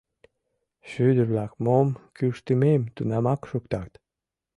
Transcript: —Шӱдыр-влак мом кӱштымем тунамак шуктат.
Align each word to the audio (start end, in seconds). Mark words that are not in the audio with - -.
—Шӱдыр-влак 0.89 1.53
мом 1.65 1.87
кӱштымем 2.15 2.81
тунамак 2.95 3.41
шуктат. 3.49 3.91